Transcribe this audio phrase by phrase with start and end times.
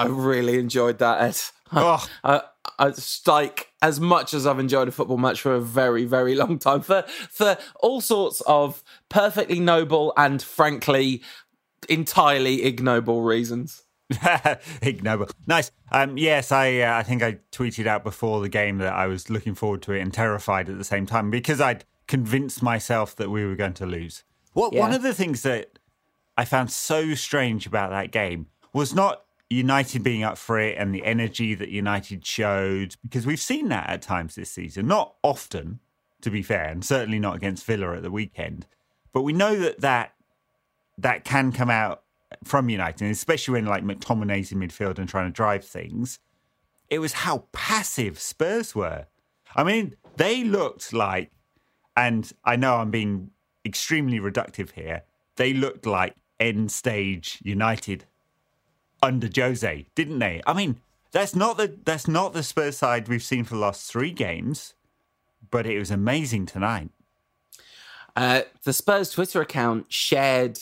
[0.00, 1.36] I really enjoyed that, Ed.
[1.72, 2.04] Oh.
[2.24, 2.42] I,
[2.80, 2.92] I,
[3.28, 6.80] like as much as I've enjoyed a football match for a very, very long time
[6.80, 11.22] for for all sorts of perfectly noble and frankly
[11.88, 13.84] entirely ignoble reasons.
[14.82, 15.70] ignoble, nice.
[15.92, 19.30] Um, yes, I uh, I think I tweeted out before the game that I was
[19.30, 23.30] looking forward to it and terrified at the same time because I'd convinced myself that
[23.30, 24.24] we were going to lose.
[24.52, 24.80] What yeah.
[24.80, 25.78] one of the things that
[26.36, 30.94] I found so strange about that game was not United being up for it and
[30.94, 34.86] the energy that United showed, because we've seen that at times this season.
[34.86, 35.80] Not often,
[36.22, 38.66] to be fair, and certainly not against Villa at the weekend.
[39.12, 40.14] But we know that that,
[40.98, 42.04] that can come out
[42.44, 46.20] from United, especially when like McTominay's in midfield and trying to drive things.
[46.88, 49.06] It was how passive Spurs were.
[49.56, 51.32] I mean, they looked like,
[51.96, 53.30] and I know I'm being
[53.64, 55.02] extremely reductive here,
[55.36, 58.06] they looked like end stage United
[59.02, 60.40] under Jose, didn't they?
[60.46, 60.80] I mean,
[61.12, 64.74] that's not the that's not the Spurs side we've seen for the last three games,
[65.50, 66.90] but it was amazing tonight.
[68.16, 70.58] Uh, the Spurs Twitter account shared,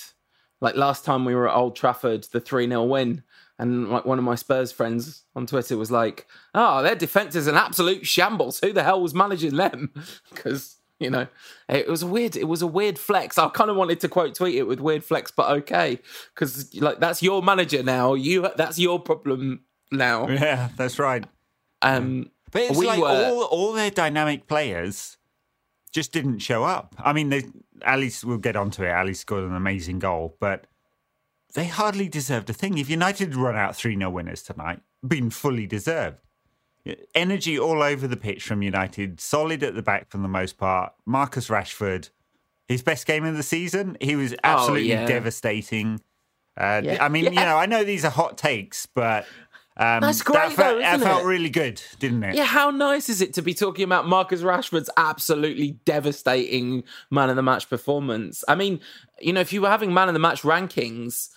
[0.60, 3.22] like last time we were at Old Trafford, the 3 0 win.
[3.60, 7.48] And like one of my Spurs friends on Twitter was like, "Oh, their defense is
[7.48, 8.60] an absolute shambles.
[8.60, 9.92] Who the hell was managing them?"
[10.30, 11.26] Because you know?
[11.68, 13.38] It was a weird it was a weird flex.
[13.38, 15.98] I kind of wanted to quote tweet it with weird flex but okay
[16.34, 18.14] because like that's your manager now.
[18.14, 19.60] You that's your problem
[19.90, 20.28] now.
[20.28, 21.24] Yeah that's right.
[21.82, 23.08] Um but it's we like were...
[23.08, 25.16] all all their dynamic players
[25.92, 26.94] just didn't show up.
[26.98, 27.44] I mean they
[27.82, 28.88] Alli's we'll get onto it.
[28.88, 30.66] Alli scored an amazing goal but
[31.54, 32.78] they hardly deserved a thing.
[32.78, 36.18] If united run out 3-0 winners tonight been fully deserved
[37.14, 40.92] energy all over the pitch from United, solid at the back for the most part.
[41.06, 42.10] Marcus Rashford,
[42.66, 45.06] his best game of the season, he was oh, absolutely oh, yeah.
[45.06, 46.00] devastating.
[46.56, 47.04] Uh, yeah.
[47.04, 47.30] I mean, yeah.
[47.30, 49.26] you know, I know these are hot takes, but
[49.78, 52.34] um, That's great, that, though, that felt really good, didn't it?
[52.34, 56.82] Yeah, how nice is it to be talking about Marcus Rashford's absolutely devastating
[57.12, 58.42] man of the match performance?
[58.48, 58.80] I mean,
[59.20, 61.28] you know, if you were having man of the match rankings,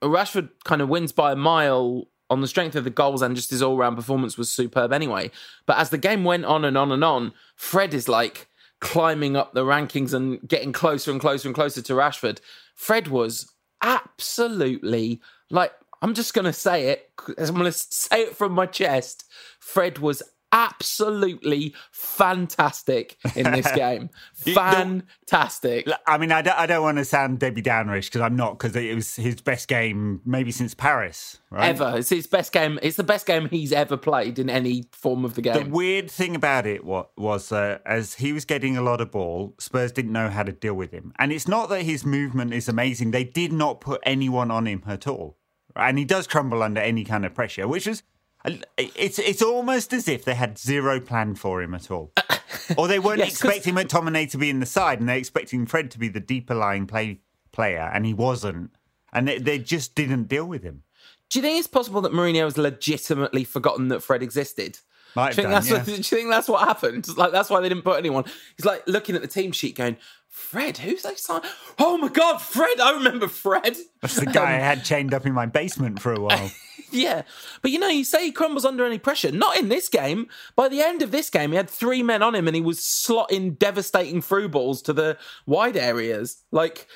[0.00, 3.50] Rashford kind of wins by a mile on the strength of the goals and just
[3.50, 5.30] his all round performance was superb anyway.
[5.66, 8.48] But as the game went on and on and on, Fred is like
[8.80, 12.40] climbing up the rankings and getting closer and closer and closer to Rashford.
[12.74, 15.20] Fred was absolutely
[15.50, 15.72] like,
[16.02, 17.10] I'm just going to say it.
[17.38, 19.24] I'm going to say it from my chest.
[19.60, 24.10] Fred was absolutely fantastic in this game.
[24.34, 25.88] fantastic.
[26.06, 28.74] I mean, I don't, I don't want to sound Debbie Downerish because I'm not, because
[28.76, 31.68] it was his best game maybe since Paris, right?
[31.68, 31.98] Ever.
[31.98, 32.78] It's his best game.
[32.82, 35.64] It's the best game he's ever played in any form of the game.
[35.64, 39.10] The weird thing about it what, was uh, as he was getting a lot of
[39.10, 41.12] ball, Spurs didn't know how to deal with him.
[41.18, 43.10] And it's not that his movement is amazing.
[43.10, 45.38] They did not put anyone on him at all.
[45.74, 48.02] And he does crumble under any kind of pressure, which is
[48.46, 52.12] Uh, it's it's almost as if they had zero plan for him at all,
[52.78, 55.90] or they weren't yes, expecting McTominay to be in the side, and they're expecting Fred
[55.90, 57.20] to be the deeper lying play
[57.52, 58.70] player, and he wasn't,
[59.12, 60.82] and they, they just didn't deal with him.
[61.28, 64.78] Do you think it's possible that Mourinho has legitimately forgotten that Fred existed?
[65.16, 65.72] Might do, you done, yeah.
[65.72, 67.08] what, do you think that's what happened?
[67.16, 68.24] Like that's why they didn't put anyone.
[68.56, 69.96] He's like looking at the team sheet, going,
[70.28, 71.44] "Fred, who's they signed?
[71.78, 72.78] Oh my god, Fred!
[72.78, 73.76] I remember Fred.
[74.02, 76.50] That's the guy um, I had chained up in my basement for a while."
[76.92, 77.22] yeah,
[77.62, 79.32] but you know, you say he crumbles under any pressure.
[79.32, 80.28] Not in this game.
[80.54, 82.80] By the end of this game, he had three men on him, and he was
[82.80, 85.16] slotting devastating through balls to the
[85.46, 86.44] wide areas.
[86.52, 86.86] Like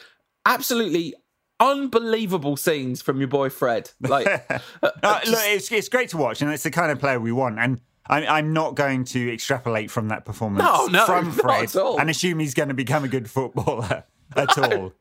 [0.45, 1.15] absolutely
[1.61, 3.91] unbelievable scenes from your boy Fred.
[4.01, 5.31] Like, uh, uh, just...
[5.31, 7.59] look, it's it's great to watch, and it's the kind of player we want.
[7.59, 12.11] And I'm, I'm not going to extrapolate from that performance no, no, from Fred and
[12.11, 14.05] assume he's going to become a good footballer
[14.37, 14.93] at all.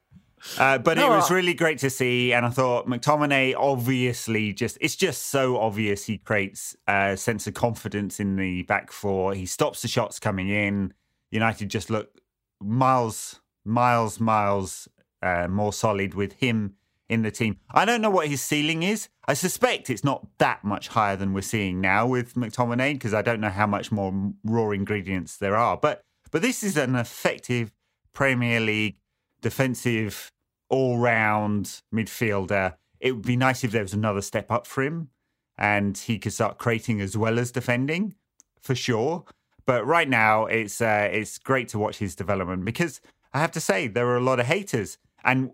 [0.57, 4.77] Uh, but no, it was really great to see, and I thought McTominay obviously just
[4.79, 9.33] it's just so obvious he creates a sense of confidence in the back four.
[9.33, 10.93] He stops the shots coming in.
[11.31, 12.21] United just look
[12.61, 14.87] miles, miles, miles
[15.21, 16.75] uh, more solid with him
[17.09, 17.57] in the team.
[17.71, 19.09] I don't know what his ceiling is.
[19.27, 23.21] I suspect it's not that much higher than we're seeing now with McTominay because I
[23.21, 24.13] don't know how much more
[24.43, 25.75] raw ingredients there are.
[25.75, 26.01] But
[26.31, 27.71] but this is an effective
[28.13, 28.97] Premier League
[29.41, 30.31] defensive
[30.69, 32.75] all-round midfielder.
[32.99, 35.09] It would be nice if there was another step up for him
[35.57, 38.15] and he could start creating as well as defending
[38.61, 39.25] for sure.
[39.65, 43.01] But right now, it's uh, it's great to watch his development because
[43.33, 45.51] I have to say there are a lot of haters, and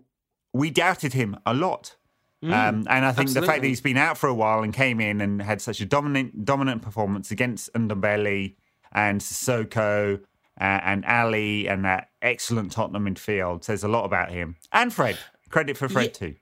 [0.56, 1.96] we doubted him a lot.
[2.44, 3.40] Mm, um, and I think absolutely.
[3.40, 5.80] the fact that he's been out for a while and came in and had such
[5.80, 8.54] a dominant dominant performance against Ndombele
[8.92, 10.20] and Sissoko
[10.60, 15.18] uh, and Alli and that excellent Tottenham midfield says a lot about him and Fred.
[15.48, 16.34] Credit for Fred yeah, too.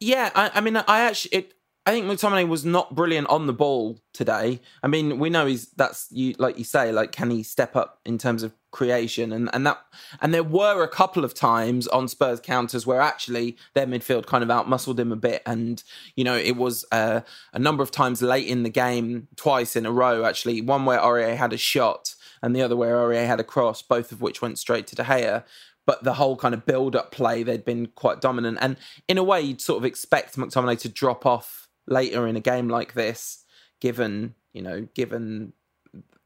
[0.00, 3.52] Yeah, I, I, mean, I actually it, I think McTominay was not brilliant on the
[3.52, 4.60] ball today.
[4.82, 8.00] I mean, we know he's that's you like you say, like can he step up
[8.04, 9.80] in terms of creation and and that
[10.20, 14.42] and there were a couple of times on Spurs counters where actually their midfield kind
[14.42, 15.82] of outmuscled him a bit, and
[16.16, 17.20] you know it was uh,
[17.52, 20.60] a number of times late in the game, twice in a row actually.
[20.60, 24.12] One where Aurier had a shot and the other where Aurier had a cross, both
[24.12, 25.44] of which went straight to De Gea
[25.86, 28.76] but the whole kind of build up play they'd been quite dominant and
[29.08, 32.68] in a way you'd sort of expect McTominay to drop off later in a game
[32.68, 33.44] like this,
[33.80, 35.52] given you know, given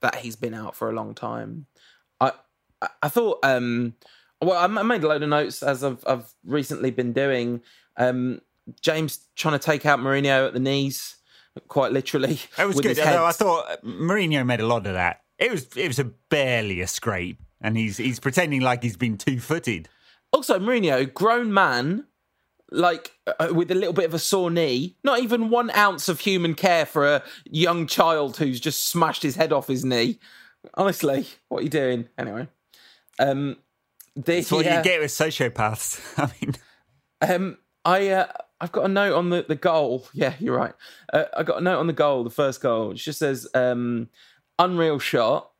[0.01, 1.67] that he's been out for a long time.
[3.03, 3.95] I thought um
[4.41, 7.61] well I made a load of notes as I've I've recently been doing.
[7.97, 8.41] Um
[8.81, 11.17] James trying to take out Mourinho at the knees,
[11.69, 12.41] quite literally.
[12.59, 12.99] It was good.
[12.99, 15.21] Although I thought Mourinho made a lot of that.
[15.39, 19.19] It was it was a barely a scrape, and he's he's pretending like he's been
[19.19, 19.89] two footed.
[20.33, 22.07] Also, Mourinho, grown man,
[22.71, 26.21] like uh, with a little bit of a sore knee, not even one ounce of
[26.21, 30.19] human care for a young child who's just smashed his head off his knee.
[30.75, 32.09] Honestly, what are you doing?
[32.17, 32.49] Anyway,
[33.19, 33.57] um,
[34.15, 36.01] the, That's what you get with sociopaths.
[36.19, 36.55] I mean,
[37.21, 38.27] um, I uh,
[38.61, 40.07] I've got a note on the the goal.
[40.13, 40.75] Yeah, you're right.
[41.13, 42.93] Uh, I got a note on the goal, the first goal.
[42.93, 44.09] It just says um,
[44.59, 45.51] unreal shot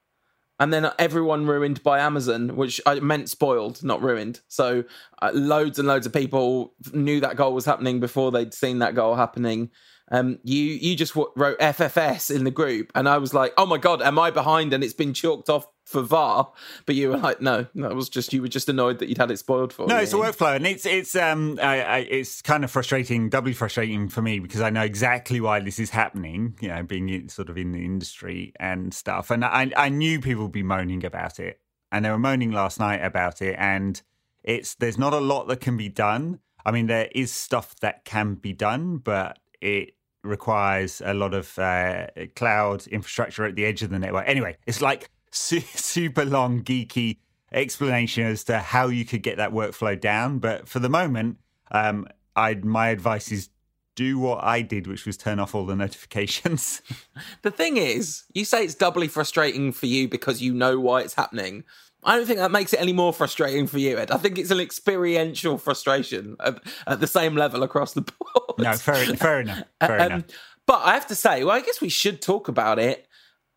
[0.61, 4.41] and then everyone ruined by Amazon, which I meant spoiled, not ruined.
[4.47, 4.85] So
[5.21, 8.95] uh, loads and loads of people knew that goal was happening before they'd seen that
[8.95, 9.71] goal happening.
[10.11, 13.79] Um, you you just wrote FFS in the group, and I was like, oh my
[13.79, 14.75] god, am I behind?
[14.75, 16.53] And it's been chalked off for VAR,
[16.85, 19.31] but you were like, no, that was just you were just annoyed that you'd had
[19.31, 19.87] it spoiled for.
[19.87, 20.03] No, you.
[20.03, 24.09] it's a workflow, and it's it's um I, I, it's kind of frustrating, doubly frustrating
[24.09, 26.57] for me because I know exactly why this is happening.
[26.61, 30.43] You know, being sort of in the industry and stuff, and I I knew people
[30.45, 31.61] would be moaning about it,
[31.91, 34.03] and they were moaning last night about it, and
[34.43, 36.41] it's there's not a lot that can be done.
[36.67, 41.59] I mean, there is stuff that can be done, but it requires a lot of
[41.59, 42.07] uh,
[42.37, 44.29] cloud infrastructure at the edge of the network.
[44.29, 47.19] Anyway, it's like su- super long, geeky
[47.51, 50.39] explanation as to how you could get that workflow down.
[50.39, 51.39] But for the moment,
[51.71, 52.07] um,
[52.37, 53.49] I my advice is
[53.95, 56.83] do what I did, which was turn off all the notifications.
[57.43, 61.15] the thing is, you say it's doubly frustrating for you because you know why it's
[61.15, 61.65] happening.
[62.03, 64.11] I don't think that makes it any more frustrating for you, Ed.
[64.11, 68.59] I think it's an experiential frustration at, at the same level across the board.
[68.59, 69.63] No, fair, fair enough.
[69.81, 70.25] Fair um, enough.
[70.67, 73.07] But I have to say, well, I guess we should talk about it.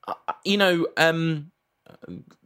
[0.07, 0.13] Uh,
[0.45, 1.51] you know, um,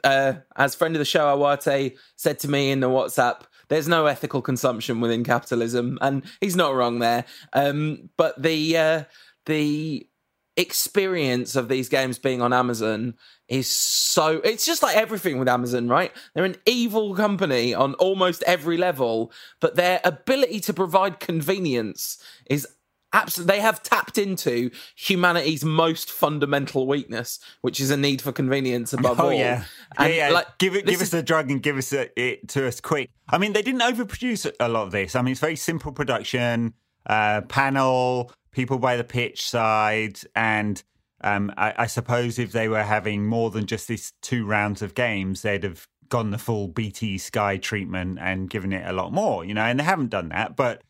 [0.04, 3.42] uh, as friend of the show Awate said to me in the WhatsApp,
[3.72, 7.24] there's no ethical consumption within capitalism, and he's not wrong there.
[7.54, 9.04] Um, but the uh,
[9.46, 10.10] the
[10.58, 13.14] experience of these games being on Amazon
[13.48, 16.12] is so it's just like everything with Amazon, right?
[16.36, 19.32] They're an evil company on almost every level,
[19.62, 22.68] but their ability to provide convenience is
[23.14, 28.94] absolutely they have tapped into humanity's most fundamental weakness, which is a need for convenience
[28.94, 29.34] above oh, all.
[29.34, 29.64] Yeah,
[29.98, 30.34] and yeah, yeah.
[30.34, 31.04] Like, give it, give is...
[31.04, 33.10] us the drug and give us a, it to us quick.
[33.30, 35.16] I mean, they didn't overproduce a lot of this.
[35.16, 36.74] I mean, it's very simple production,
[37.06, 40.82] uh, panel, people by the pitch side, and
[41.22, 44.96] um, I, I suppose if they were having more than just these two rounds of
[44.96, 49.46] games, they'd have gone the full BT Sky treatment and given it a lot more,
[49.46, 50.56] you know, and they haven't done that.
[50.56, 50.84] But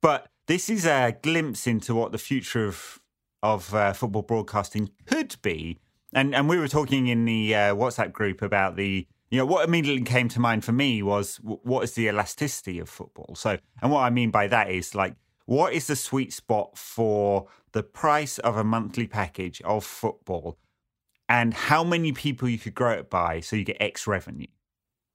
[0.00, 3.00] but this is a glimpse into what the future of
[3.42, 5.78] of uh, football broadcasting could be.
[6.12, 9.68] And and we were talking in the uh, WhatsApp group about the you know what
[9.68, 13.34] immediately came to mind for me was what is the elasticity of football.
[13.34, 15.14] So and what I mean by that is like
[15.46, 20.58] what is the sweet spot for the price of a monthly package of football
[21.28, 24.46] and how many people you could grow it by so you get X revenue.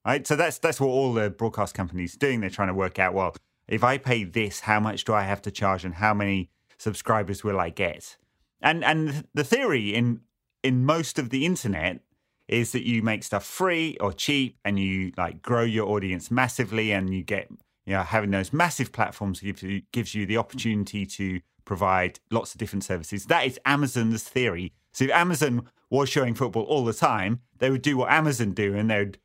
[0.06, 0.26] Right?
[0.26, 2.42] So that's that's what all the broadcast companies are doing.
[2.42, 3.36] They're trying to work out well
[3.72, 7.42] if I pay this, how much do I have to charge and how many subscribers
[7.44, 8.18] will I get?
[8.62, 10.22] And and the theory in
[10.62, 12.02] in most of the internet
[12.50, 16.92] is that you make stuff free or cheap and you like grow your audience massively
[16.92, 17.50] and you get
[17.86, 22.54] you know having those massive platforms gives you gives you the opportunity to provide lots
[22.54, 23.28] of different services.
[23.28, 24.74] That is Amazon's theory.
[24.92, 28.76] So if Amazon was showing football all the time, they would do what Amazon do
[28.76, 29.18] and they would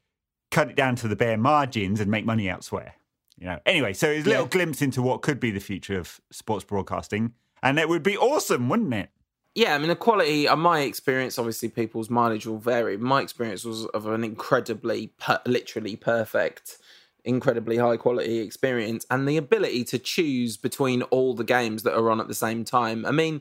[0.52, 2.94] cut it down to the bare margins and make money elsewhere
[3.38, 3.58] you know.
[3.66, 4.50] Anyway, so it's a little yeah.
[4.50, 8.68] glimpse into what could be the future of sports broadcasting, and it would be awesome,
[8.68, 9.10] wouldn't it?
[9.54, 10.46] Yeah, I mean the quality.
[10.46, 12.96] Uh, my experience, obviously, people's mileage will vary.
[12.98, 16.78] My experience was of an incredibly, per- literally perfect,
[17.24, 22.10] incredibly high quality experience, and the ability to choose between all the games that are
[22.10, 23.06] on at the same time.
[23.06, 23.40] I mean,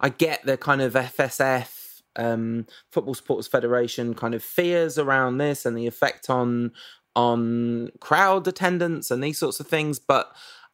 [0.00, 5.66] I get the kind of FSF um, Football Supporters Federation kind of fears around this
[5.66, 6.72] and the effect on
[7.16, 9.98] on crowd attendance and these sorts of things.
[9.98, 10.32] But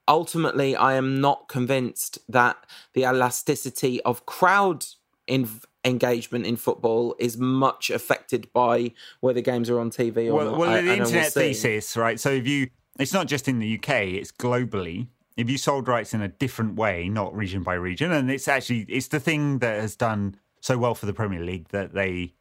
[0.08, 2.56] ultimately, I am not convinced that
[2.92, 4.86] the elasticity of crowd
[5.26, 5.48] in
[5.84, 10.58] engagement in football is much affected by whether games are on TV or well, not.
[10.58, 12.18] Well, I, the internet thesis, right?
[12.18, 15.08] So if you, it's not just in the UK; it's globally.
[15.36, 18.80] If you sold rights in a different way, not region by region, and it's actually
[18.88, 22.34] it's the thing that has done so well for the Premier League that they,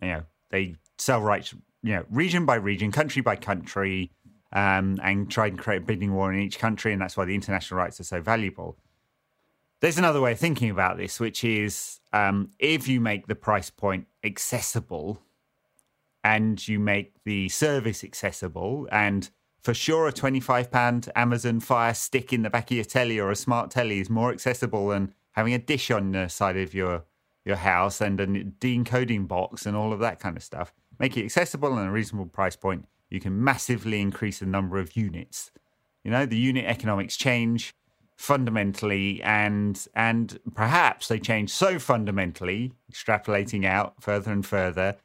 [0.00, 4.10] you know, they sell rights, you know, region by region, country by country,
[4.52, 7.34] um, and try and create a bidding war in each country, and that's why the
[7.34, 8.76] international rights are so valuable.
[9.80, 13.70] There's another way of thinking about this, which is um, if you make the price
[13.70, 15.20] point accessible
[16.22, 19.28] and you make the service accessible, and
[19.60, 23.36] for sure a £25 Amazon Fire Stick in the back of your telly or a
[23.36, 27.04] smart telly is more accessible than having a dish on the side of your,
[27.44, 30.72] your house and a decoding box and all of that kind of stuff.
[30.98, 32.86] Make it accessible and a reasonable price point.
[33.10, 35.50] You can massively increase the number of units.
[36.04, 37.74] You know, the unit economics change
[38.22, 44.96] fundamentally and and perhaps they change so fundamentally extrapolating out further and further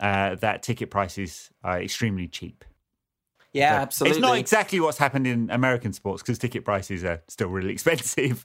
[0.00, 2.64] uh, that ticket prices are extremely cheap
[3.52, 7.48] yeah absolutely it's not exactly what's happened in american sports because ticket prices are still
[7.48, 8.44] really expensive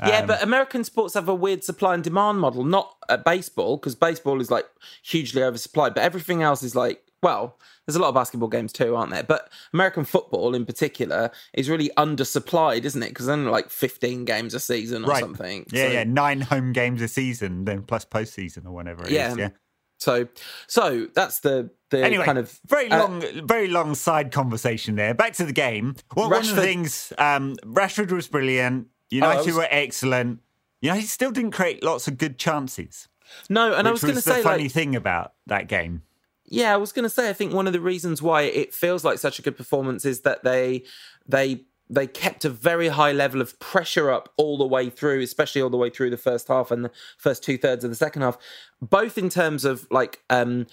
[0.00, 3.76] yeah, um, but American sports have a weird supply and demand model, not at baseball,
[3.76, 4.66] because baseball is like
[5.02, 8.96] hugely oversupplied, but everything else is like well, there's a lot of basketball games too,
[8.96, 9.22] aren't there?
[9.22, 13.10] But American football in particular is really undersupplied, isn't it?
[13.10, 15.20] Because only like 15 games a season or right.
[15.20, 15.64] something.
[15.70, 19.30] Yeah, so, yeah, nine home games a season, then plus postseason or whatever it yeah.
[19.30, 19.38] is.
[19.38, 19.48] Yeah.
[19.98, 20.26] So,
[20.66, 24.96] so that's the the anyway, kind of very uh, long, uh, very long side conversation
[24.96, 25.14] there.
[25.14, 25.94] Back to the game.
[26.16, 28.88] Well, one of the things, um, Rashford was brilliant.
[29.12, 29.54] United oh, was...
[29.56, 30.40] were excellent.
[30.80, 33.08] United still didn't create lots of good chances.
[33.48, 36.02] No, and I was going to say, the funny like, thing about that game.
[36.46, 39.04] Yeah, I was going to say I think one of the reasons why it feels
[39.04, 40.84] like such a good performance is that they
[41.26, 45.60] they they kept a very high level of pressure up all the way through, especially
[45.60, 48.22] all the way through the first half and the first two thirds of the second
[48.22, 48.38] half,
[48.80, 50.66] both in terms of like um,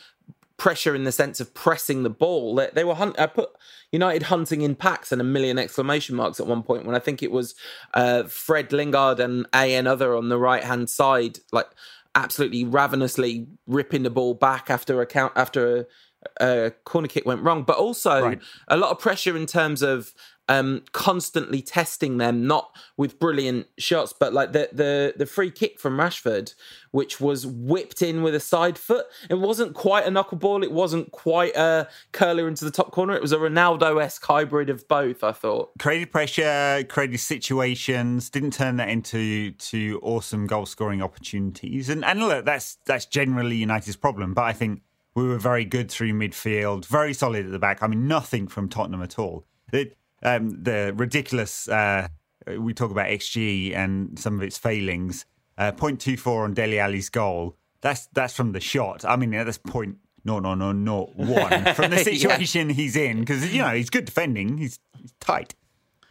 [0.60, 2.54] pressure in the sense of pressing the ball.
[2.56, 3.50] They, they were hunt- I put
[3.92, 7.24] United hunting in packs and a million exclamation marks at one point when I think
[7.24, 7.56] it was
[7.96, 11.68] uh, Fred Lingard and a another on the right hand side, like
[12.14, 15.88] absolutely ravenously ripping the ball back after a count after
[16.40, 18.42] a, a corner kick went wrong, but also right.
[18.68, 20.14] a lot of pressure in terms of
[20.50, 25.80] um, constantly testing them, not with brilliant shots, but like the the the free kick
[25.80, 26.56] from Rashford,
[26.92, 29.06] which was whipped in with a side foot.
[29.30, 30.64] It wasn't quite a knuckleball.
[30.64, 33.14] It wasn't quite a curler into the top corner.
[33.14, 35.24] It was a Ronaldo esque hybrid of both.
[35.24, 41.90] I thought created pressure, created situations, didn't turn that into to awesome goal scoring opportunities.
[41.90, 44.34] And and look, that's that's generally United's problem.
[44.34, 44.82] But I think
[45.14, 47.84] we were very good through midfield, very solid at the back.
[47.84, 49.46] I mean, nothing from Tottenham at all.
[49.72, 51.68] It, um, the ridiculous.
[51.68, 52.08] Uh,
[52.58, 55.26] we talk about XG and some of its failings.
[55.58, 57.58] Uh, 0.24 on Dele Alli's goal.
[57.82, 59.06] That's that's from the shot.
[59.06, 62.76] I mean, that's point no no no no one from the situation yeah.
[62.76, 64.58] he's in because you know he's good defending.
[64.58, 65.56] He's, he's tight.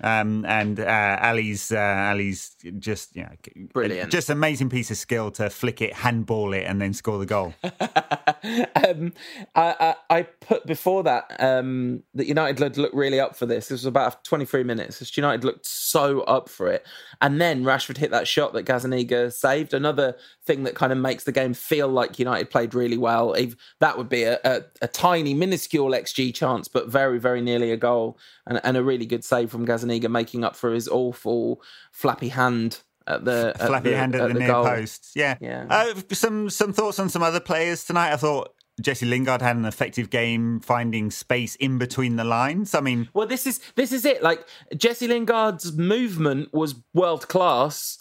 [0.01, 3.31] Um, and uh, Alli's uh, Alli's just you know
[3.73, 7.27] brilliant, just amazing piece of skill to flick it, handball it, and then score the
[7.27, 7.53] goal.
[7.65, 9.13] um,
[9.57, 13.69] I, I, I, put before that um, that United looked really up for this.
[13.69, 15.17] This was about 23 minutes.
[15.17, 16.87] United looked so up for it,
[17.21, 19.75] and then Rashford hit that shot that Gazzaniga saved.
[19.75, 23.33] Another thing that kind of makes the game feel like United played really well.
[23.33, 27.73] If that would be a, a, a tiny, minuscule xG chance, but very, very nearly
[27.73, 30.89] a goal, and, and a really good save from Gazzaniga Gazzaniga making up for his
[30.89, 34.65] awful flappy hand at the at flappy the, hand at, at the, the, near goal.
[34.65, 35.13] post.
[35.15, 35.67] Yeah, yeah.
[35.69, 38.13] Uh, some some thoughts on some other players tonight.
[38.13, 42.75] I thought Jesse Lingard had an effective game finding space in between the lines.
[42.75, 44.23] I mean, well, this is this is it.
[44.23, 47.99] Like Jesse Lingard's movement was world class.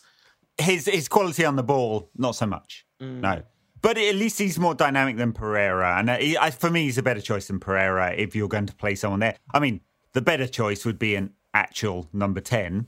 [0.58, 2.86] His his quality on the ball, not so much.
[3.02, 3.22] Mm.
[3.22, 3.42] No.
[3.80, 7.22] But at least he's more dynamic than Pereira, and he, for me, he's a better
[7.22, 9.36] choice than Pereira if you're going to play someone there.
[9.54, 9.82] I mean,
[10.14, 12.88] the better choice would be an actual number 10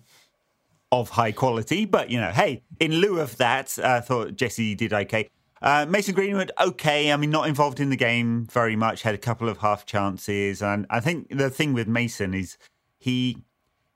[0.91, 1.85] of high quality.
[1.85, 5.29] But, you know, hey, in lieu of that, I thought Jesse did okay.
[5.61, 7.11] Uh, Mason Greenwood, okay.
[7.11, 10.61] I mean, not involved in the game very much, had a couple of half chances.
[10.61, 12.57] And I think the thing with Mason is
[12.97, 13.37] he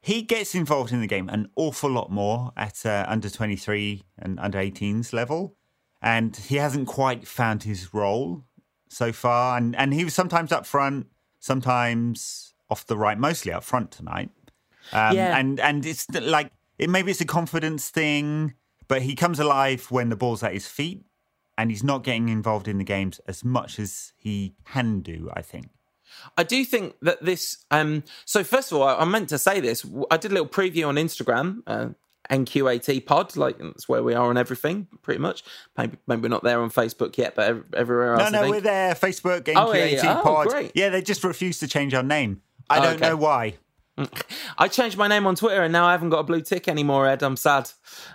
[0.01, 4.37] he gets involved in the game an awful lot more at uh, under 23 and
[4.37, 5.55] under 18s level.
[6.01, 8.43] And he hasn't quite found his role
[8.89, 9.57] so far.
[9.57, 11.07] And, and he was sometimes up front,
[11.39, 14.29] sometimes off the right, mostly up front tonight.
[14.93, 15.37] Um, yeah.
[15.37, 18.53] And and it's like it maybe it's a confidence thing,
[18.87, 21.05] but he comes alive when the ball's at his feet,
[21.57, 25.29] and he's not getting involved in the games as much as he can do.
[25.33, 25.69] I think.
[26.37, 27.65] I do think that this.
[27.71, 29.85] Um, so first of all, I, I meant to say this.
[30.11, 31.63] I did a little preview on Instagram.
[31.65, 31.89] Uh,
[32.29, 35.43] NQAT Pod, like that's where we are on everything, pretty much.
[35.77, 38.31] Maybe, maybe we're not there on Facebook yet, but everywhere else.
[38.31, 38.93] No, no, we're there.
[38.95, 40.19] Facebook NQAT oh, yeah, yeah.
[40.19, 40.47] Oh, Pod.
[40.47, 40.71] Great.
[40.73, 42.41] Yeah, they just refuse to change our name.
[42.69, 43.09] I oh, don't okay.
[43.09, 43.55] know why.
[44.57, 47.07] I changed my name on Twitter and now I haven't got a blue tick anymore,
[47.07, 47.21] Ed.
[47.21, 47.69] I'm sad.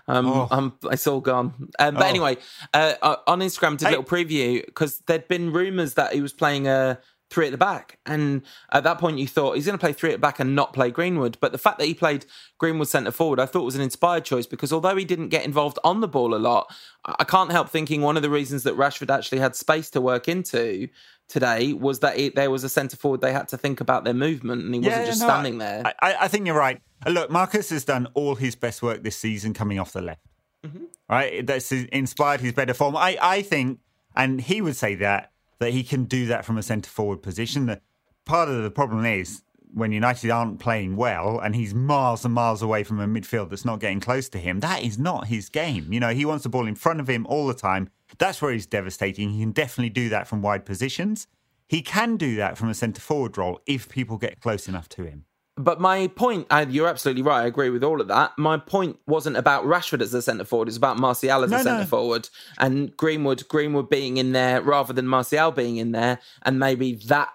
[0.07, 0.49] Um, oh.
[0.51, 1.71] I'm, it's all gone.
[1.79, 2.09] Um, but oh.
[2.09, 2.37] anyway,
[2.75, 6.33] uh, uh on Instagram, did a little preview because there'd been rumours that he was
[6.33, 6.99] playing a
[7.31, 7.99] three at the back.
[8.07, 8.43] And
[8.73, 10.73] at that point, you thought he's going to play three at the back and not
[10.73, 11.37] play Greenwood.
[11.41, 12.25] But the fact that he played
[12.59, 15.79] Greenwood centre forward, I thought was an inspired choice because although he didn't get involved
[15.85, 16.73] on the ball a lot,
[17.05, 20.29] I can't help thinking one of the reasons that Rashford actually had space to work
[20.29, 20.89] into
[21.29, 24.15] today was that it, there was a centre forward they had to think about their
[24.15, 25.83] movement and he wasn't just no, standing there.
[26.01, 26.81] I, I, think you're right.
[27.07, 30.21] Uh, look, Marcus has done all his best work this season coming off the left.
[30.65, 30.85] Mm-hmm.
[31.09, 31.47] Right?
[31.47, 32.97] That's inspired his better form.
[32.97, 33.81] I, I think,
[34.17, 37.67] and he would say that that he can do that from a centre forward position.
[37.67, 37.83] That
[38.25, 39.43] part of the problem is
[39.73, 43.65] when United aren't playing well and he's miles and miles away from a midfield that's
[43.65, 45.93] not getting close to him, that is not his game.
[45.93, 47.91] You know, he wants the ball in front of him all the time.
[48.17, 49.31] That's where he's devastating.
[49.31, 51.27] He can definitely do that from wide positions.
[51.69, 55.05] He can do that from a centre forward role if people get close enough to
[55.05, 55.27] him.
[55.59, 58.39] But my point, you're absolutely right, I agree with all of that.
[58.39, 61.63] My point wasn't about Rashford as a centre forward, it's about Martial as no, a
[61.63, 61.87] centre no.
[61.87, 66.95] forward and Greenwood, Greenwood being in there rather than Martial being in there, and maybe
[67.09, 67.31] that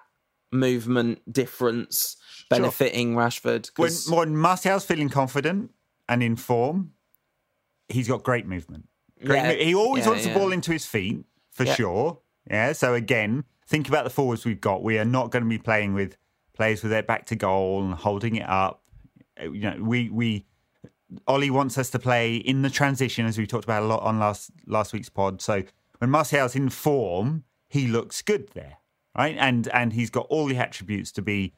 [0.53, 2.15] movement difference
[2.49, 3.21] benefiting sure.
[3.21, 3.71] Rashford.
[3.75, 5.71] When, when Martial's feeling confident
[6.07, 6.93] and in form,
[7.89, 8.87] he's got great movement.
[9.25, 9.65] Great yeah.
[9.65, 10.33] He always yeah, wants yeah.
[10.33, 12.19] the ball into his feet, for sure.
[12.49, 14.83] Yeah, so again, think about the forwards we've got.
[14.83, 16.17] We are not going to be playing with
[16.53, 18.83] players with their back to goal and holding it up.
[19.41, 20.45] Uh, you know, we we
[21.27, 24.19] Ole wants us to play in the transition, as we talked about a lot on
[24.19, 25.41] last last week's pod.
[25.41, 25.63] So
[25.99, 28.77] when Martial's in form, he looks good there,
[29.17, 29.35] right?
[29.39, 31.53] And and he's got all the attributes to be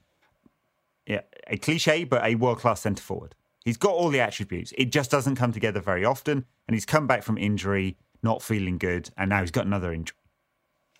[1.07, 3.35] yeah, a cliche, but a world class centre forward.
[3.65, 4.71] He's got all the attributes.
[4.77, 6.45] It just doesn't come together very often.
[6.67, 10.17] And he's come back from injury, not feeling good, and now he's got another injury.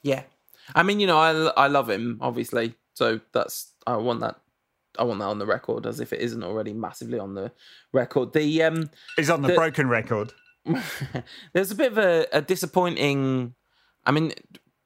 [0.01, 0.23] Yeah,
[0.73, 1.32] I mean, you know, I
[1.65, 4.39] I love him obviously, so that's I want that.
[4.97, 7.51] I want that on the record, as if it isn't already massively on the
[7.91, 8.34] record.
[8.34, 10.34] The um, is on the, the broken record.
[11.54, 13.56] there's a bit of a, a disappointing.
[14.06, 14.32] I mean,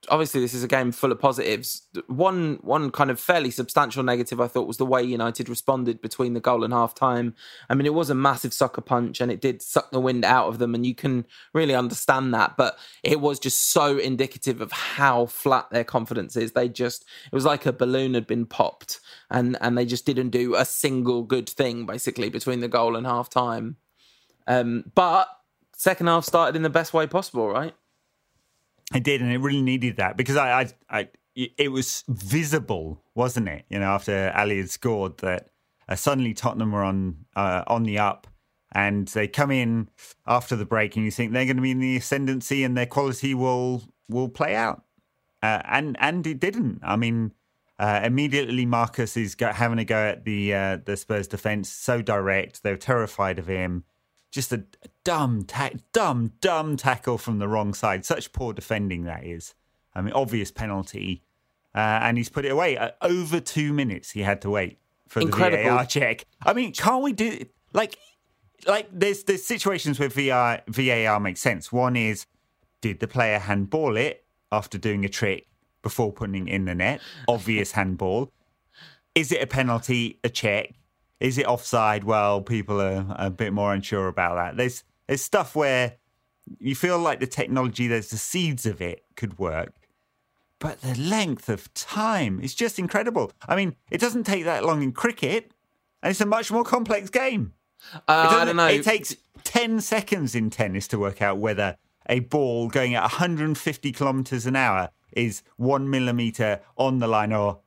[0.09, 1.87] obviously this is a game full of positives.
[2.07, 6.33] One one kind of fairly substantial negative I thought was the way United responded between
[6.33, 7.35] the goal and half time.
[7.69, 10.47] I mean, it was a massive sucker punch and it did suck the wind out
[10.47, 12.57] of them, and you can really understand that.
[12.57, 16.51] But it was just so indicative of how flat their confidence is.
[16.51, 20.29] They just it was like a balloon had been popped, and and they just didn't
[20.29, 23.77] do a single good thing basically between the goal and half time.
[24.47, 25.29] Um, but
[25.75, 27.73] second half started in the best way possible, right?
[28.93, 33.47] It did, and it really needed that because I, I, I it was visible, wasn't
[33.47, 33.65] it?
[33.69, 35.49] You know, after Alli had scored, that
[35.87, 38.27] uh, suddenly Tottenham were on uh, on the up,
[38.71, 39.89] and they come in
[40.25, 42.87] after the break, and you think they're going to be in the ascendancy, and their
[42.87, 44.83] quality will will play out,
[45.43, 46.79] uh, and and it didn't.
[46.83, 47.33] I mean,
[47.77, 52.01] uh, immediately Marcus is go- having a go at the uh, the Spurs defense, so
[52.01, 52.63] direct.
[52.63, 53.83] They're terrified of him
[54.31, 54.63] just a,
[55.03, 58.05] dumb, ta- dumb, dumb tackle from the wrong side.
[58.05, 59.55] Such poor defending that is.
[59.95, 61.23] I mean, obvious penalty,
[61.73, 62.77] uh, and he's put it away.
[62.77, 65.63] Uh, over two minutes he had to wait for Incredible.
[65.63, 66.25] the VAR check.
[66.45, 67.97] I mean, can't we do like
[68.67, 71.71] like there's there's situations where VAR VAR makes sense.
[71.71, 72.27] One is
[72.81, 75.47] did the player handball it after doing a trick
[75.81, 77.01] before putting it in the net?
[77.27, 78.31] Obvious handball.
[79.15, 80.19] Is it a penalty?
[80.23, 80.75] A check?
[81.19, 82.03] Is it offside?
[82.03, 84.57] Well, people are a bit more unsure about that.
[84.57, 85.97] There's there's stuff where
[86.59, 89.73] you feel like the technology, there's the seeds of it could work,
[90.59, 93.31] but the length of time is just incredible.
[93.47, 95.51] I mean, it doesn't take that long in cricket,
[96.01, 97.53] and it's a much more complex game.
[98.07, 98.67] Uh, I don't know.
[98.67, 101.77] It takes 10 seconds in tennis to work out whether
[102.09, 107.59] a ball going at 150 kilometers an hour is one millimeter on the line or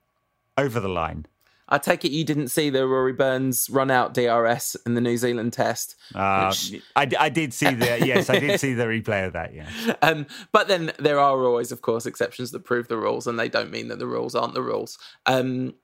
[0.59, 1.27] over the line.
[1.68, 5.16] I take it you didn't see the Rory Burns run out DRS in the New
[5.16, 5.96] Zealand Test.
[6.14, 6.83] Uh, which...
[6.96, 9.55] I, I did see the yes, I did see the replay of that.
[9.55, 9.68] Yeah.
[10.03, 13.48] Um, but then there are always, of course, exceptions that prove the rules, and they
[13.48, 14.98] don't mean that the rules aren't the rules.
[15.27, 15.75] Um,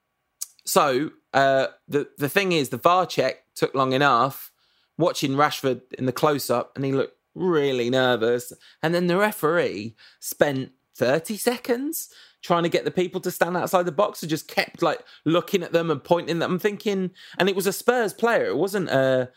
[0.65, 4.51] so uh, the the thing is, the VAR check took long enough.
[4.99, 9.95] Watching Rashford in the close up, and he looked really nervous, and then the referee
[10.19, 12.11] spent thirty seconds
[12.43, 14.23] trying to get the people to stand outside the box.
[14.23, 16.53] I just kept like looking at them and pointing at them.
[16.53, 18.47] I'm thinking, and it was a Spurs player.
[18.47, 19.31] It wasn't a,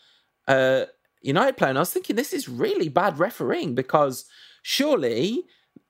[0.46, 0.86] a
[1.20, 1.70] United player.
[1.70, 4.26] And I was thinking, this is really bad refereeing because
[4.62, 5.44] surely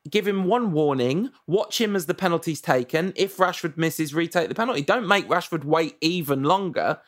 [0.09, 3.13] give him one warning, watch him as the penalty's taken.
[3.17, 4.83] If Rashford misses, retake the penalty.
[4.83, 6.99] Don't make Rashford wait even longer.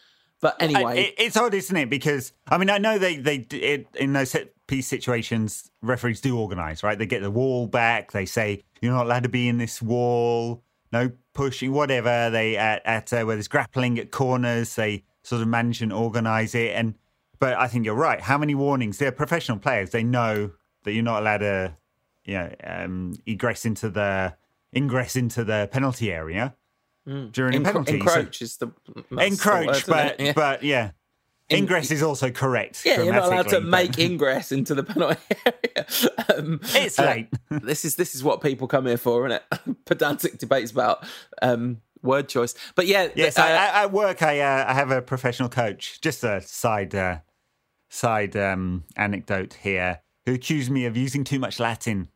[0.40, 1.88] But anyway, it, it's odd, isn't it?
[1.88, 4.36] Because I mean, I know they they it, in those
[4.66, 6.98] piece situations, referees do organise, right?
[6.98, 8.12] They get the wall back.
[8.12, 10.62] They say you're not allowed to be in this wall.
[10.92, 12.30] No pushing, whatever.
[12.30, 16.54] They at, at uh, where there's grappling at corners, they sort of manage and organise
[16.54, 16.72] it.
[16.74, 16.94] And
[17.38, 18.20] but I think you're right.
[18.20, 18.98] How many warnings?
[18.98, 19.90] They're professional players.
[19.90, 20.52] They know
[20.84, 21.76] that you're not allowed to,
[22.24, 24.34] you know, um, egress into the
[24.76, 26.54] ingress into the penalty area
[27.06, 27.30] mm.
[27.32, 27.94] during Encro- a penalty.
[27.94, 28.68] Encroach so, is the
[29.18, 30.32] encroach, the word, but yeah.
[30.32, 30.90] but yeah.
[31.50, 32.84] Ingress is also correct.
[32.86, 35.86] Yeah, you're not allowed to make ingress into the penalty area.
[36.36, 37.28] Um, it's late.
[37.50, 39.76] Uh, this is this is what people come here for, isn't it?
[39.84, 41.04] Pedantic debates about
[41.42, 42.54] um, word choice.
[42.74, 43.38] But yeah, yes.
[43.38, 46.00] Uh, I, at work, I uh, I have a professional coach.
[46.00, 47.18] Just a side uh,
[47.90, 50.00] side um, anecdote here.
[50.24, 52.08] Who accused me of using too much Latin.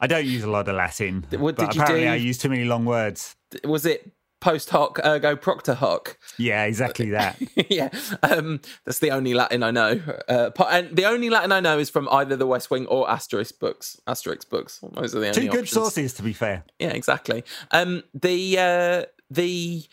[0.00, 1.26] I don't use a lot of Latin.
[1.30, 2.12] What did you apparently do?
[2.12, 3.34] I use too many long words.
[3.64, 6.18] Was it post hoc ergo propter hoc.
[6.36, 7.36] Yeah, exactly that.
[7.70, 7.88] yeah,
[8.22, 10.00] um, that's the only Latin I know.
[10.28, 13.56] Uh, and the only Latin I know is from either the West Wing or Asterix
[13.58, 14.00] books.
[14.06, 14.80] Asterix books.
[14.94, 15.70] Those are the only two good options.
[15.70, 16.64] sources, to be fair.
[16.78, 17.44] Yeah, exactly.
[17.70, 19.84] Um, the uh, the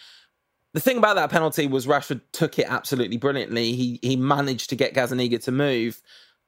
[0.73, 3.73] the thing about that penalty was Rashford took it absolutely brilliantly.
[3.73, 6.01] He he managed to get Gazzaniga to move.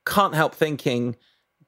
[0.05, 1.15] Can't help thinking.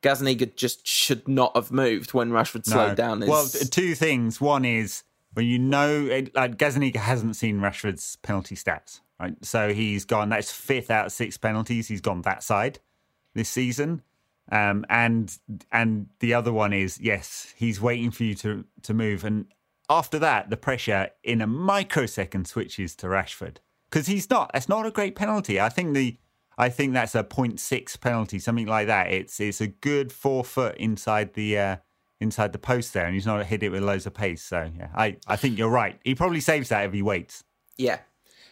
[0.01, 2.95] Gazzaniga just should not have moved when Rashford slowed no.
[2.95, 3.21] down.
[3.21, 3.29] His...
[3.29, 4.39] Well, two things.
[4.39, 9.35] One is when you know, like Gazzaniga hasn't seen Rashford's penalty stats, right?
[9.43, 10.29] So he's gone.
[10.29, 11.87] That's fifth out of six penalties.
[11.87, 12.79] He's gone that side
[13.33, 14.01] this season.
[14.51, 15.37] Um, and
[15.71, 19.45] and the other one is yes, he's waiting for you to to move, and
[19.89, 23.57] after that, the pressure in a microsecond switches to Rashford
[23.89, 24.51] because he's not.
[24.53, 25.59] That's not a great penalty.
[25.59, 26.17] I think the
[26.57, 29.11] I think that's a 0.6 penalty, something like that.
[29.11, 31.75] It's it's a good four foot inside the uh,
[32.19, 34.43] inside the post there, and he's not hit it with loads of pace.
[34.43, 35.99] So yeah, I, I think you're right.
[36.03, 37.43] He probably saves that if he waits.
[37.77, 37.99] Yeah.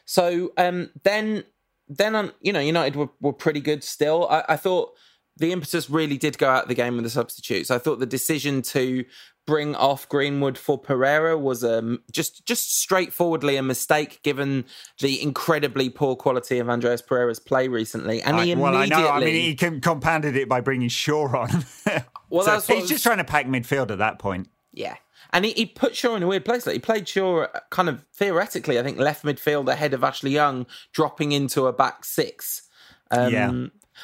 [0.06, 1.44] So um, then
[1.88, 4.28] then on you know United were, were pretty good still.
[4.30, 4.94] I, I thought
[5.38, 7.70] the impetus really did go out of the game with the substitutes.
[7.70, 9.06] I thought the decision to
[9.48, 14.66] bring off Greenwood for Pereira was a just just straightforwardly a mistake given
[15.00, 18.22] the incredibly poor quality of Andreas Pereira's play recently.
[18.22, 19.10] And he I, well, I know.
[19.10, 21.66] I mean, he compounded it by bringing Shaw on.
[22.30, 24.50] well, so that's he's was, just trying to pack midfield at that point.
[24.72, 24.98] Yeah.
[25.34, 26.66] And he, he put Shaw in a weird place.
[26.66, 30.32] Like he played Shaw uh, kind of theoretically, I think, left midfield ahead of Ashley
[30.32, 32.64] Young, dropping into a back six.
[33.12, 33.52] Um, yeah.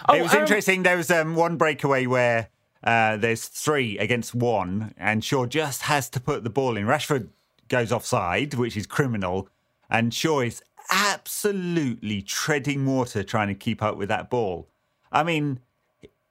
[0.09, 0.83] Oh, it was um, interesting.
[0.83, 2.49] There was um, one breakaway where
[2.83, 6.85] uh, there's three against one, and Shaw just has to put the ball in.
[6.85, 7.29] Rashford
[7.69, 9.47] goes offside, which is criminal,
[9.89, 14.67] and Shaw is absolutely treading water trying to keep up with that ball.
[15.11, 15.59] I mean,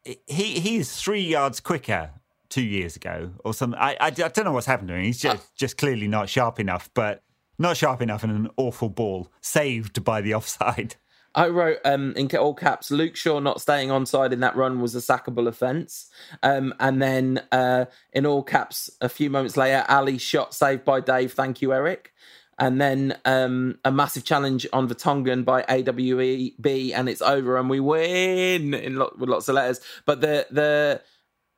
[0.05, 2.11] he he is three yards quicker
[2.53, 3.81] two years ago or something.
[3.81, 5.05] I, I, I don't know what's happened to him.
[5.05, 7.23] He's just, just clearly not sharp enough, but
[7.59, 10.97] not sharp enough in an awful ball saved by the offside.
[11.35, 14.95] I wrote um, in all caps, Luke Shaw not staying onside in that run was
[14.95, 16.11] a sackable offence.
[16.42, 21.01] Um, and then uh, in all caps, a few moments later, Alli shot saved by
[21.01, 21.33] Dave.
[21.33, 22.12] Thank you, Eric.
[22.59, 27.81] And then um, a massive challenge on Vertonghen by AWEB, and it's over, and we
[27.81, 29.81] win in lo- with lots of letters.
[30.05, 31.03] But the the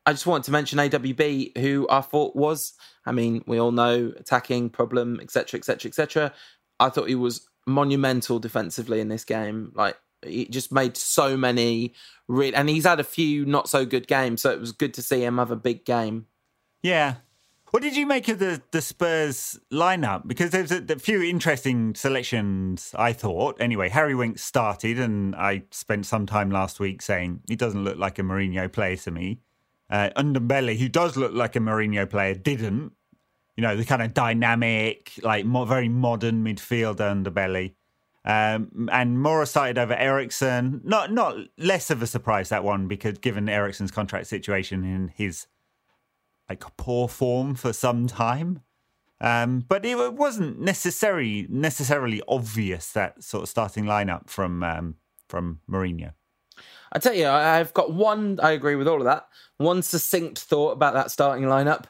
[0.05, 2.73] I just wanted to mention AWB, who I thought was,
[3.05, 6.33] I mean, we all know attacking problem, etc., etc., etc.
[6.79, 9.71] I thought he was monumental defensively in this game.
[9.75, 11.93] Like he just made so many
[12.27, 14.41] real, and he's had a few not so good games.
[14.41, 16.27] So it was good to see him have a big game.
[16.81, 17.15] Yeah.
[17.71, 20.27] What did you make of the, the Spurs lineup?
[20.27, 23.59] Because there's a, a few interesting selections, I thought.
[23.59, 27.97] Anyway, Harry Winks started, and I spent some time last week saying he doesn't look
[27.97, 29.39] like a Mourinho player to me.
[29.89, 32.93] Uh, Ndombele, who does look like a Mourinho player, didn't
[33.55, 37.73] you know, the kind of dynamic, like more, very modern midfielder Ndombele.
[38.25, 40.81] Um, and Moura started over Eriksen.
[40.83, 45.45] Not not less of a surprise that one because given Eriksen's contract situation in his
[46.49, 48.61] like poor form for some time.
[49.21, 54.95] Um, but it wasn't necessarily necessarily obvious that sort of starting lineup from um,
[55.29, 56.13] from Mourinho.
[56.91, 58.39] I tell you, I've got one.
[58.41, 59.27] I agree with all of that.
[59.57, 61.85] One succinct thought about that starting lineup.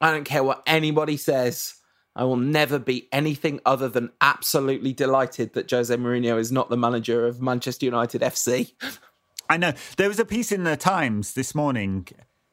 [0.00, 1.74] I don't care what anybody says.
[2.16, 6.76] I will never be anything other than absolutely delighted that Jose Mourinho is not the
[6.76, 8.72] manager of Manchester United FC.
[9.48, 9.72] I know.
[9.96, 12.08] There was a piece in the Times this morning,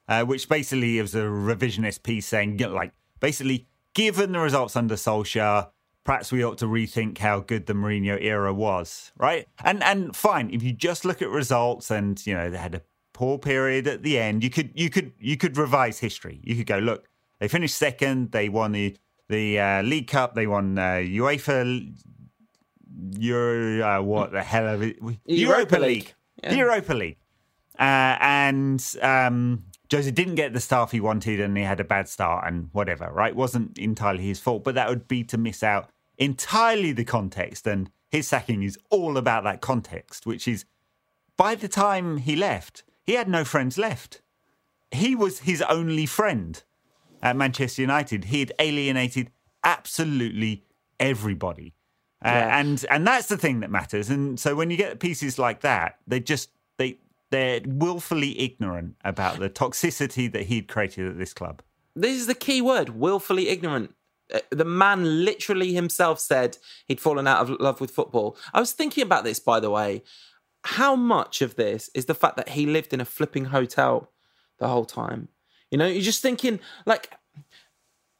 [0.07, 5.69] uh, which basically was a revisionist piece saying, like, basically, given the results under Solskjaer,
[6.03, 9.47] perhaps we ought to rethink how good the Mourinho era was, right?
[9.63, 12.81] And and fine, if you just look at results and, you know, they had a
[13.17, 14.43] poor period at the end.
[14.43, 16.39] You could you could you could revise history.
[16.43, 17.10] You could go look.
[17.39, 18.32] They finished second.
[18.32, 18.97] They won the
[19.30, 20.36] the uh, League Cup.
[20.36, 21.93] They won uh, UEFA.
[23.19, 24.97] Euro, uh, what the hell of it?
[25.00, 25.88] Europa, Europa League.
[25.88, 26.15] League.
[26.41, 27.17] The Europa League.
[27.80, 32.10] Uh, and um, Jose didn't get the staff he wanted, and he had a bad
[32.10, 33.12] start, and whatever.
[33.12, 37.67] Right, wasn't entirely his fault, but that would be to miss out entirely the context.
[37.67, 40.65] And his sacking is all about that context, which is
[41.38, 44.21] by the time he left, he had no friends left.
[44.91, 46.63] He was his only friend
[47.21, 48.25] at Manchester United.
[48.25, 49.32] He had alienated
[49.63, 50.63] absolutely
[50.99, 51.73] everybody.
[52.23, 52.60] Uh, Yeah.
[52.60, 54.10] and and that's the thing that matters.
[54.10, 56.97] And so when you get pieces like that, they just they
[57.30, 61.62] they're willfully ignorant about the toxicity that he'd created at this club.
[61.95, 63.93] This is the key word willfully ignorant.
[64.34, 68.36] Uh, The man literally himself said he'd fallen out of love with football.
[68.53, 70.03] I was thinking about this, by the way.
[70.63, 74.12] How much of this is the fact that he lived in a flipping hotel
[74.60, 75.27] the whole time?
[75.71, 77.12] You know, you're just thinking, like,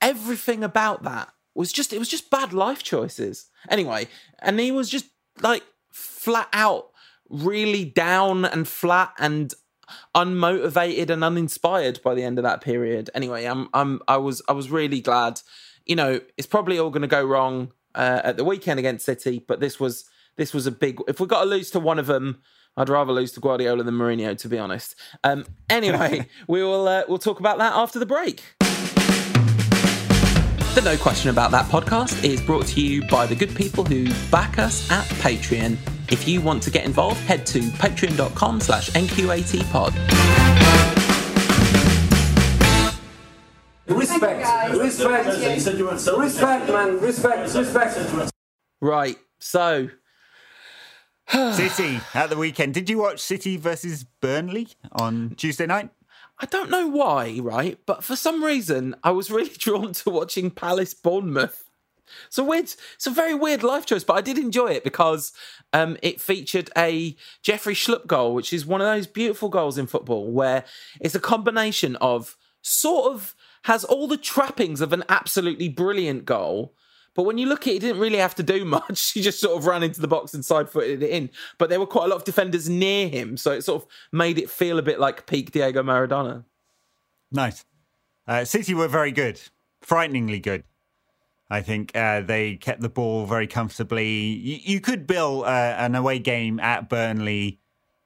[0.02, 3.50] everything about that was just, it was just bad life choices.
[3.70, 4.08] Anyway,
[4.40, 5.06] and he was just
[5.42, 6.90] like flat out
[7.30, 9.54] really down and flat and
[10.16, 13.10] unmotivated and uninspired by the end of that period.
[13.14, 15.42] Anyway, I'm I'm I was I was really glad.
[15.86, 19.44] You know, it's probably all going to go wrong uh, at the weekend against City,
[19.48, 20.06] but this was
[20.36, 21.00] this was a big.
[21.08, 22.42] If we got to lose to one of them,
[22.78, 24.96] I'd rather lose to Guardiola than Mourinho, to be honest.
[25.24, 28.44] Um, anyway, we will uh, we'll talk about that after the break.
[30.76, 34.14] The No Question About That podcast is brought to you by the good people who
[34.30, 35.76] back us at Patreon.
[36.12, 39.94] If you want to get involved, head to patreon.com slash nqatpod.
[43.88, 45.26] Respect, respect,
[46.18, 48.32] respect, man, respect, respect.
[48.80, 49.90] Right, so
[51.54, 52.74] City at the weekend.
[52.74, 55.90] Did you watch City versus Burnley on Tuesday night?
[56.40, 57.80] I don't know why, right?
[57.86, 61.64] But for some reason, I was really drawn to watching Palace Bournemouth.
[62.28, 65.34] It's a weird, it's a very weird life choice, but I did enjoy it because
[65.74, 69.88] um, it featured a Jeffrey Schlupp goal, which is one of those beautiful goals in
[69.88, 70.64] football where
[71.02, 76.74] it's a combination of sort of has all the trappings of an absolutely brilliant goal.
[77.18, 79.12] But when you look at it, he didn't really have to do much.
[79.18, 81.32] He just sort of ran into the box and side footed it in.
[81.58, 83.38] But there were quite a lot of defenders near him.
[83.38, 86.44] So it sort of made it feel a bit like peak Diego Maradona.
[87.32, 87.66] Nice.
[88.28, 89.42] Uh, City were very good,
[89.82, 90.64] frighteningly good.
[91.50, 94.08] I think uh, they kept the ball very comfortably.
[94.08, 97.60] You, you could bill uh, an away game at Burnley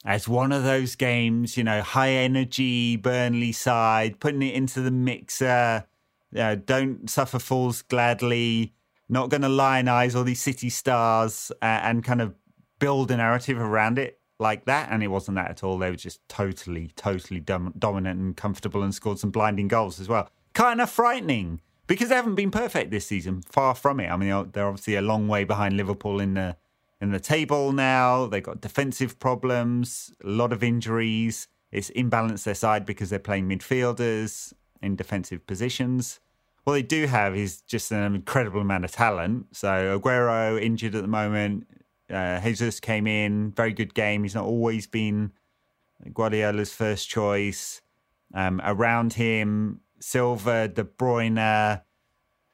[0.06, 4.92] as one of those games, you know, high energy Burnley side, putting it into the
[4.92, 5.86] mixer.
[6.34, 8.74] Uh, don't suffer fools gladly.
[9.12, 12.34] Not going to lionize all these City stars uh, and kind of
[12.80, 14.90] build a narrative around it like that.
[14.90, 15.78] And it wasn't that at all.
[15.78, 20.08] They were just totally, totally dom- dominant and comfortable and scored some blinding goals as
[20.08, 20.30] well.
[20.54, 23.42] Kind of frightening because they haven't been perfect this season.
[23.42, 24.08] Far from it.
[24.10, 26.58] I mean, they're- obviously a long way behind Liverpool in the
[27.02, 28.28] in the table now.
[28.28, 31.48] They've got defensive problems, a lot of injuries.
[31.72, 36.20] It's imbalanced their side because they're playing midfielders in defensive positions.
[36.64, 39.48] What they do have is just an incredible amount of talent.
[39.52, 41.68] So Aguero injured at the moment.
[42.10, 44.24] Uh, Jesus came in, very good game.
[44.24, 45.32] He's not always been
[46.14, 47.82] Guardiola's first choice.
[48.34, 51.82] Um, around him, Silva, De Bruyne,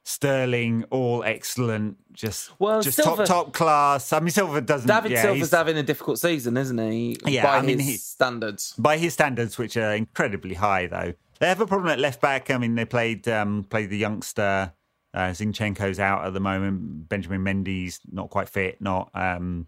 [0.03, 1.97] Sterling, all excellent.
[2.13, 4.13] Just, Well, just Silva- top top class.
[4.13, 4.87] I mean, Silva doesn't.
[4.87, 7.17] David yeah, Silva's having a difficult season, isn't he?
[7.25, 8.73] Yeah, by I mean, his he- standards.
[8.77, 11.13] by his standards, which are incredibly high, though.
[11.39, 12.49] They have a problem at left back.
[12.49, 14.73] I mean, they played um, played the youngster.
[15.13, 17.09] Uh, Zinchenko's out at the moment.
[17.09, 18.81] Benjamin Mendy's not quite fit.
[18.81, 19.67] Not um,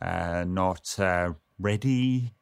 [0.00, 2.32] uh, not uh, ready.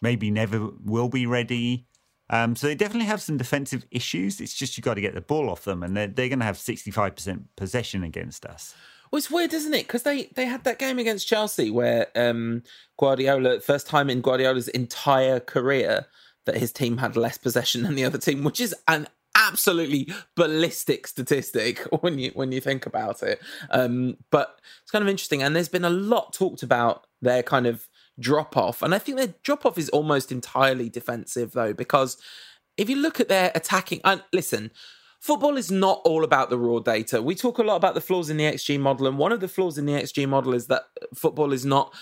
[0.00, 1.86] Maybe never will be ready.
[2.30, 4.40] Um, so they definitely have some defensive issues.
[4.40, 6.44] It's just you got to get the ball off them, and they're they're going to
[6.44, 8.74] have sixty five percent possession against us.
[9.10, 9.86] Well, it's weird, isn't it?
[9.86, 12.62] Because they they had that game against Chelsea where um,
[12.98, 16.06] Guardiola, first time in Guardiola's entire career
[16.46, 21.06] that his team had less possession than the other team, which is an absolutely ballistic
[21.06, 23.40] statistic when you when you think about it.
[23.70, 27.66] Um, but it's kind of interesting, and there's been a lot talked about their kind
[27.66, 32.16] of drop off, and I think their drop off is almost entirely defensive though, because
[32.76, 34.70] if you look at their attacking, and listen,
[35.20, 37.22] football is not all about the raw data.
[37.22, 39.48] We talk a lot about the flaws in the XG model, and one of the
[39.48, 41.94] flaws in the XG model is that football is not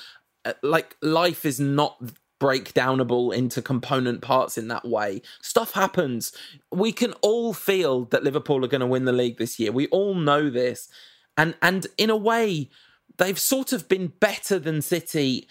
[0.44, 2.02] uh, like life is not
[2.42, 5.22] breakdownable into component parts in that way.
[5.40, 6.32] Stuff happens.
[6.72, 9.70] We can all feel that Liverpool are going to win the league this year.
[9.70, 10.88] We all know this.
[11.36, 12.68] And and in a way
[13.18, 15.46] they've sort of been better than City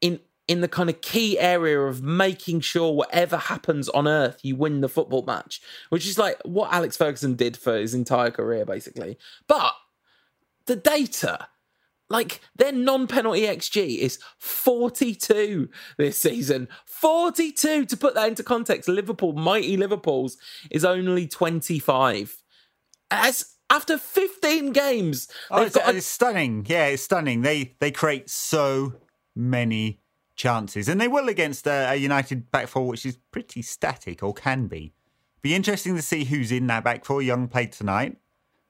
[0.00, 4.56] in in the kind of key area of making sure whatever happens on earth, you
[4.56, 8.64] win the football match, which is like what Alex Ferguson did for his entire career,
[8.64, 9.18] basically.
[9.48, 9.74] But
[10.66, 11.48] the data,
[12.08, 16.68] like their non penalty XG is 42 this season.
[16.84, 17.86] 42.
[17.86, 20.36] To put that into context, Liverpool, mighty Liverpool's,
[20.70, 22.42] is only 25.
[23.10, 26.64] As after 15 games, oh, it's, got, it's stunning.
[26.68, 27.42] Yeah, it's stunning.
[27.42, 28.94] They they create so
[29.34, 30.00] many
[30.36, 34.32] chances, and they will against a, a United back four, which is pretty static or
[34.34, 34.92] can be.
[35.42, 37.22] Be interesting to see who's in that back four.
[37.22, 38.16] Young played tonight.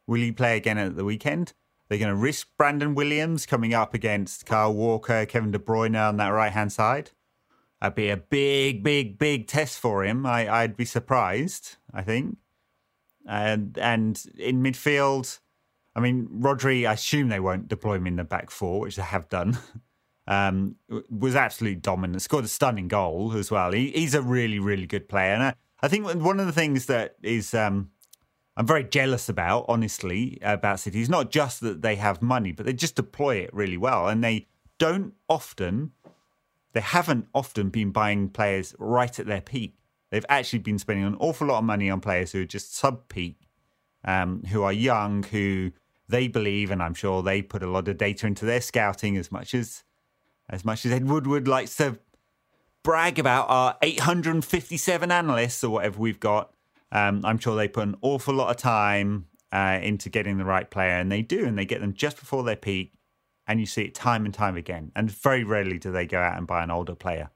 [0.07, 1.53] Will he play again at the weekend?
[1.89, 6.17] They're going to risk Brandon Williams coming up against Kyle Walker, Kevin De Bruyne on
[6.17, 7.13] that right hand side.
[7.81, 10.27] That'd be a big, big, big test for him.
[10.27, 11.77] I, would be surprised.
[11.93, 12.39] I think.
[13.29, 15.41] And and in midfield,
[15.95, 16.89] I mean, Rodri.
[16.89, 19.59] I assume they won't deploy him in the back four, which they have done.
[20.29, 20.75] Um,
[21.09, 22.21] was absolutely dominant.
[22.21, 23.71] Scored a stunning goal as well.
[23.71, 25.33] He, he's a really, really good player.
[25.33, 27.93] And I, I think one of the things that is um,
[28.57, 31.09] I'm very jealous about, honestly, about cities.
[31.09, 34.09] Not just that they have money, but they just deploy it really well.
[34.09, 34.47] And they
[34.79, 35.93] don't often,
[36.73, 39.75] they haven't often been buying players right at their peak.
[40.11, 43.09] They've actually been spending an awful lot of money on players who are just sub
[43.09, 43.37] peak,
[44.05, 45.73] um, who are young, who
[46.09, 49.31] they believe, and I'm sure they put a lot of data into their scouting as
[49.33, 49.83] much as
[50.49, 51.99] as much as Ed Woodward likes to
[52.85, 56.53] brag about our 857 analysts or whatever we've got.
[56.97, 60.71] Um, I'm sure they put an awful lot of time uh, into getting the right
[60.71, 62.95] player, and they do, and they get them just before their peak,
[63.47, 64.93] and you see it time and time again.
[64.97, 67.31] And very rarely do they go out and buy an older player.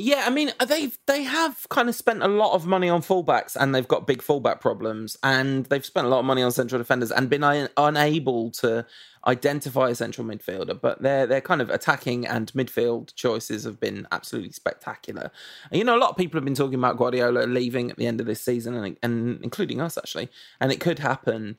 [0.00, 3.56] Yeah, I mean they've they have kind of spent a lot of money on fullbacks,
[3.56, 6.78] and they've got big fullback problems, and they've spent a lot of money on central
[6.78, 8.86] defenders, and been un- unable to
[9.26, 10.80] identify a central midfielder.
[10.80, 15.32] But their their kind of attacking and midfield choices have been absolutely spectacular.
[15.72, 18.06] And, you know, a lot of people have been talking about Guardiola leaving at the
[18.06, 20.28] end of this season, and, and including us actually,
[20.60, 21.56] and it could happen.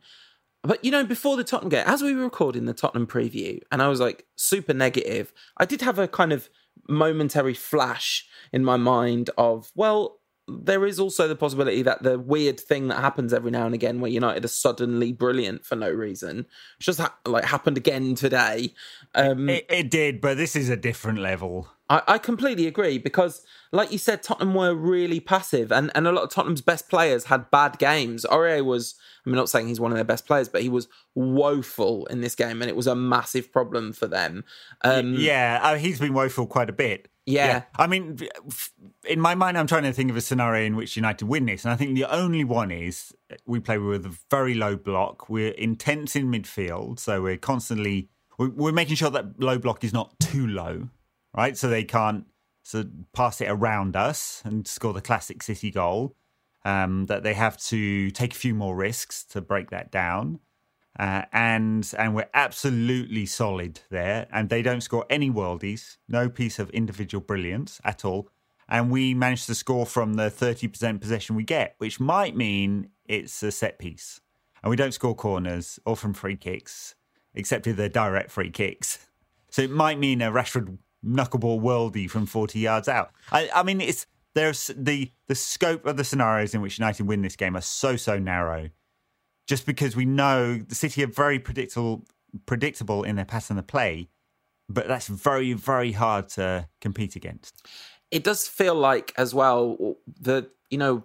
[0.64, 3.82] But you know, before the Tottenham game, as we were recording the Tottenham preview, and
[3.82, 6.50] I was like super negative, I did have a kind of
[6.88, 12.60] momentary flash in my mind of, well, there is also the possibility that the weird
[12.60, 16.46] thing that happens every now and again where United are suddenly brilliant for no reason,
[16.80, 18.74] just ha- like happened again today.
[19.16, 21.68] Um, it, it, did, but this is a different level.
[21.90, 26.12] I, I, completely agree because, like you said, Tottenham were really passive, and, and a
[26.12, 28.26] lot of Tottenham's best players had bad games.
[28.30, 32.06] Aurier was I'm not saying he's one of their best players, but he was woeful
[32.08, 34.44] in this game, and it was a massive problem for them.
[34.84, 37.10] Um, yeah, uh, he's been woeful quite a bit.
[37.26, 37.46] Yeah.
[37.46, 37.64] yeah.
[37.78, 38.18] I mean,
[39.08, 41.64] in my mind, I'm trying to think of a scenario in which United win this.
[41.64, 43.14] And I think the only one is
[43.46, 45.30] we play with a very low block.
[45.30, 46.98] We're intense in midfield.
[46.98, 50.90] So we're constantly, we're making sure that low block is not too low,
[51.36, 51.58] right?
[51.58, 52.26] So they can't
[52.64, 56.16] so pass it around us and score the classic City goal
[56.66, 60.40] um, that they have to take a few more risks to break that down.
[60.98, 66.60] Uh, and and we're absolutely solid there, and they don't score any worldies, no piece
[66.60, 68.28] of individual brilliance at all.
[68.68, 73.42] And we manage to score from the 30% possession we get, which might mean it's
[73.42, 74.22] a set piece.
[74.62, 76.94] And we don't score corners or from free kicks,
[77.34, 79.06] except if they're direct free kicks.
[79.52, 83.12] So it might mean a Rashford knuckleball worldie from 40 yards out.
[83.32, 87.22] I, I mean, it's there's the the scope of the scenarios in which United win
[87.22, 88.70] this game are so so narrow.
[89.48, 92.06] Just because we know the City are very predictable
[92.46, 94.10] predictable in their pattern of play,
[94.68, 97.66] but that's very very hard to compete against.
[98.12, 101.04] It does feel like as well that you know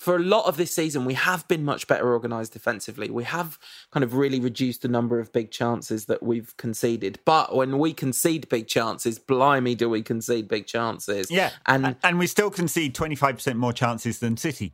[0.00, 3.10] for a lot of this season, we have been much better organised defensively.
[3.10, 3.58] We have
[3.90, 7.18] kind of really reduced the number of big chances that we've conceded.
[7.26, 11.30] But when we concede big chances, blimey, do we concede big chances?
[11.30, 14.72] Yeah, and and we still concede twenty five percent more chances than City.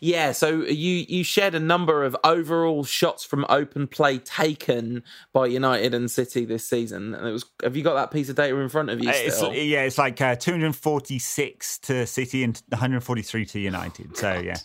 [0.00, 5.02] Yeah, so you you shared a number of overall shots from open play taken
[5.32, 7.14] by United and City this season.
[7.14, 9.10] And it was have you got that piece of data in front of you?
[9.10, 14.16] It's, yeah, it's like uh, 246 to City and 143 to United.
[14.16, 14.56] So yeah.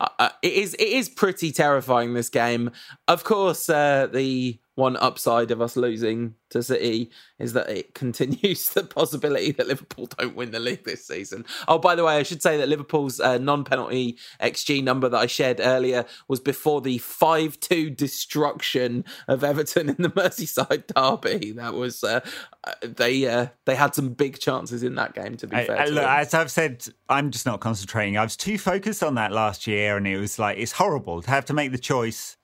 [0.00, 2.70] Uh, uh, it is it is pretty terrifying this game.
[3.08, 8.70] Of course, uh, the one upside of us losing to City is that it continues
[8.70, 11.44] the possibility that Liverpool don't win the league this season.
[11.68, 15.26] Oh, by the way, I should say that Liverpool's uh, non-penalty XG number that I
[15.26, 21.52] shared earlier was before the five-two destruction of Everton in the Merseyside derby.
[21.52, 22.20] That was uh,
[22.64, 25.36] uh they uh, they had some big chances in that game.
[25.36, 28.16] To be I, fair, I, look, as I've said, I'm just not concentrating.
[28.16, 31.30] I was too focused on that last year, and it was like it's horrible to
[31.30, 32.36] have to make the choice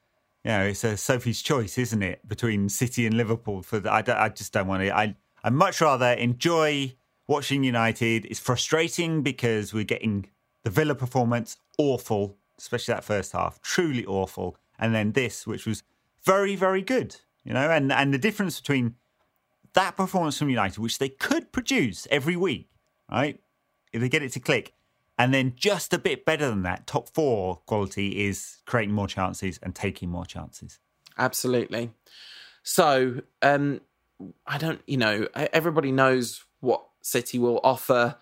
[0.45, 3.63] you know, it's a Sophie's choice, isn't it, between City and Liverpool?
[3.63, 4.97] For the, I, I just don't want to.
[4.97, 6.95] I I'd much rather enjoy
[7.27, 8.27] watching United.
[8.27, 10.27] It's frustrating because we're getting
[10.65, 14.57] the Villa performance awful, especially that first half, truly awful.
[14.79, 15.83] And then this, which was
[16.25, 18.97] very, very good, you know, and, and the difference between
[19.75, 22.69] that performance from United, which they could produce every week,
[23.11, 23.41] right?
[23.93, 24.75] If they get it to click.
[25.19, 29.59] And then just a bit better than that, top four quality is creating more chances
[29.63, 30.79] and taking more chances.
[31.19, 31.91] Absolutely.
[32.63, 33.81] So, um,
[34.47, 38.17] I don't, you know, everybody knows what City will offer.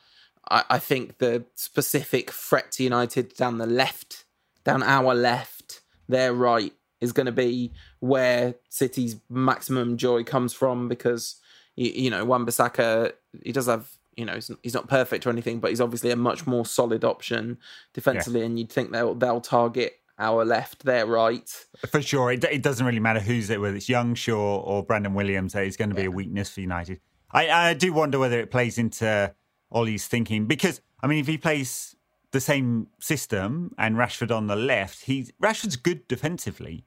[0.50, 4.24] I, I think the specific threat to United down the left,
[4.64, 10.88] down our left, their right, is going to be where City's maximum joy comes from
[10.88, 11.36] because
[11.76, 15.80] you, know Wan-Bissaka he does have you know he's not perfect or anything, but he's
[15.80, 17.58] obviously a much more solid option
[17.92, 18.46] defensively, yeah.
[18.46, 21.66] and you'd think they'll they'll target our left, their right.
[21.88, 25.14] For sure, it, it doesn't really matter who's it, whether it's Young, Shaw, or Brandon
[25.14, 25.54] Williams.
[25.54, 26.08] It's going to be yeah.
[26.08, 27.00] a weakness for United.
[27.30, 29.34] I, I do wonder whether it plays into
[29.70, 31.94] Ole's thinking because I mean, if he plays
[32.30, 36.84] the same system and Rashford on the left, he Rashford's good defensively.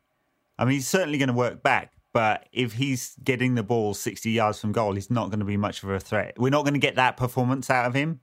[0.57, 4.29] I mean, he's certainly going to work back, but if he's getting the ball 60
[4.31, 6.33] yards from goal, he's not going to be much of a threat.
[6.37, 8.21] We're not going to get that performance out of him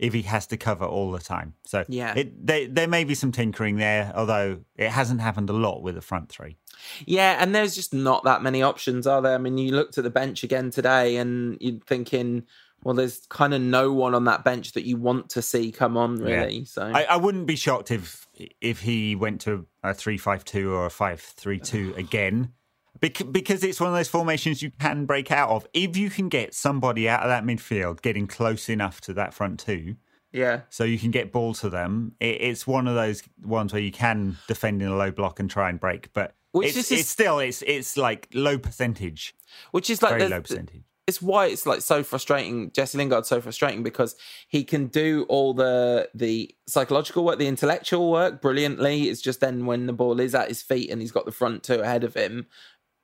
[0.00, 1.54] if he has to cover all the time.
[1.66, 5.52] So yeah, it, they, there may be some tinkering there, although it hasn't happened a
[5.52, 6.56] lot with the front three.
[7.04, 9.34] Yeah, and there's just not that many options, are there?
[9.34, 12.44] I mean, you looked at the bench again today, and you're thinking,
[12.82, 15.98] well, there's kind of no one on that bench that you want to see come
[15.98, 16.60] on, really.
[16.60, 16.64] Yeah.
[16.64, 18.26] So I, I, wouldn't be shocked if
[18.62, 22.54] if he went to a three-five-two or a five-three-two again.
[23.00, 25.66] Because it's one of those formations you can break out of.
[25.72, 29.60] If you can get somebody out of that midfield getting close enough to that front
[29.60, 29.96] two,
[30.32, 30.60] yeah.
[30.68, 32.12] So you can get ball to them.
[32.20, 35.68] it's one of those ones where you can defend in a low block and try
[35.68, 39.34] and break, but which it's, is, it's still it's it's like low percentage.
[39.72, 42.70] Which is like very low percentage it's why it's like so frustrating.
[42.70, 44.14] Jesse Lingard's so frustrating because
[44.46, 49.08] he can do all the the psychological work, the intellectual work brilliantly.
[49.08, 51.64] It's just then when the ball is at his feet and he's got the front
[51.64, 52.46] two ahead of him,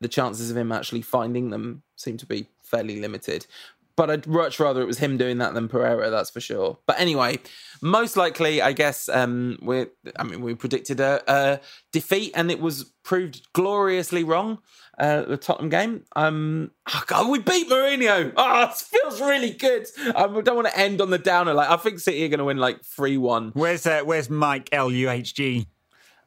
[0.00, 3.46] the chances of him actually finding them seem to be fairly limited.
[3.96, 6.78] But I'd much rather it was him doing that than Pereira, that's for sure.
[6.84, 7.38] But anyway,
[7.80, 9.86] most likely, I guess um, we
[10.16, 11.60] I mean, we predicted a, a,
[11.92, 14.58] defeat, and it was proved gloriously wrong.
[14.98, 16.04] Uh, the Tottenham game.
[16.14, 18.32] Um, oh God, we beat Mourinho.
[18.34, 19.86] Oh, it feels really good.
[20.14, 21.52] I don't want to end on the downer.
[21.52, 23.50] Like I think City are going to win like three one.
[23.54, 25.66] Where's uh, Where's Mike L U H G?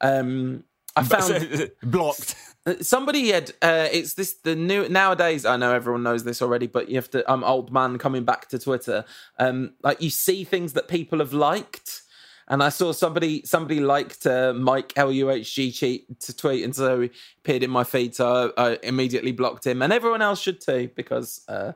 [0.02, 0.64] Um,
[0.96, 2.36] I found blocked.
[2.82, 5.46] Somebody had uh, it's this the new nowadays.
[5.46, 7.24] I know everyone knows this already, but you have to.
[7.32, 9.06] I'm old man coming back to Twitter.
[9.40, 12.02] Um, like you see things that people have liked,
[12.48, 16.64] and I saw somebody somebody liked uh, Mike L U H G cheat to tweet,
[16.64, 18.14] and so he appeared in my feed.
[18.14, 21.42] So I, I immediately blocked him, and everyone else should too because.
[21.48, 21.72] Uh,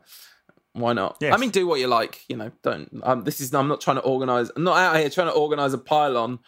[0.75, 1.17] why not?
[1.21, 1.35] Yes.
[1.35, 2.25] I mean, do what you like.
[2.27, 2.89] You know, don't.
[3.03, 3.53] Um, this is.
[3.53, 4.49] I'm not trying to organize.
[4.55, 6.39] I'm not out here trying to organize a pylon.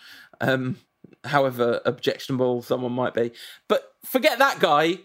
[0.42, 0.78] Um,
[1.24, 3.32] however objectionable someone might be.
[3.68, 5.00] But forget that guy.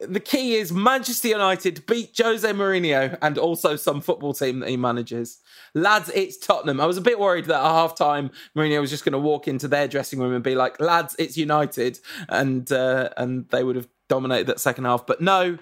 [0.00, 4.76] The key is Manchester United beat Jose Mourinho and also some football team that he
[4.76, 5.38] manages.
[5.74, 6.80] Lads, it's Tottenham.
[6.80, 9.46] I was a bit worried that at half time Mourinho was just going to walk
[9.46, 13.76] into their dressing room and be like, "Lads, it's United," and uh, and they would
[13.76, 15.06] have dominated that second half.
[15.06, 15.56] But no,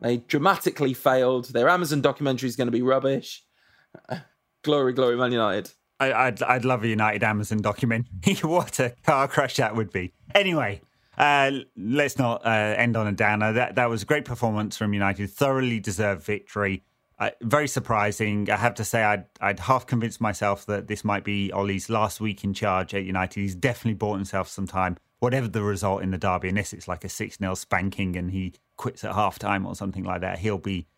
[0.00, 1.46] they dramatically failed.
[1.46, 3.44] Their Amazon documentary is going to be rubbish.
[4.64, 5.70] glory, glory, Man United.
[5.98, 8.34] I, would I'd love a United Amazon documentary.
[8.42, 10.12] what a car crash that would be.
[10.34, 10.82] Anyway,
[11.16, 13.52] uh, let's not uh, end on a downer.
[13.52, 15.30] That that was a great performance from United.
[15.30, 16.84] Thoroughly deserved victory.
[17.18, 18.50] Uh, very surprising.
[18.50, 22.20] I have to say, I'd, I'd half convinced myself that this might be Ole's last
[22.20, 23.40] week in charge at United.
[23.40, 27.04] He's definitely bought himself some time, whatever the result in the derby, unless it's like
[27.04, 30.40] a 6 0 spanking and he quits at half time or something like that.
[30.40, 30.88] He'll be